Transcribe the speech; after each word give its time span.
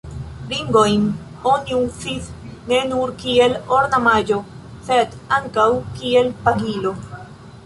Ringojn 0.51 1.03
oni 1.51 1.75
uzis 1.79 2.31
ne 2.71 2.79
nur 2.93 3.13
kiel 3.19 3.53
ornamaĵo, 3.77 4.41
sed 4.89 5.15
ankaŭ 5.39 5.69
kiel 6.01 6.33
pagilo. 6.49 6.97